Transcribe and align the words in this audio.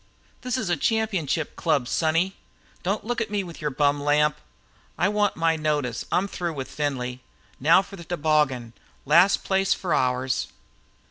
"This 0.41 0.57
is 0.57 0.71
a 0.71 0.75
championship 0.75 1.55
club, 1.55 1.87
sonny." 1.87 2.35
"Don't 2.81 3.03
look 3.05 3.21
at 3.21 3.29
me 3.29 3.43
with 3.43 3.61
your 3.61 3.69
bum 3.69 4.01
lamp!" 4.01 4.37
"I 4.97 5.07
want 5.07 5.35
my 5.35 5.55
notice. 5.55 6.05
I'm 6.11 6.27
through 6.27 6.53
with 6.55 6.71
Findlay." 6.71 7.21
"Now 7.59 7.83
for 7.83 7.97
the 7.97 8.03
toboggan! 8.03 8.73
Last 9.05 9.43
place 9.43 9.75
for 9.75 9.93
ours!" 9.93 10.47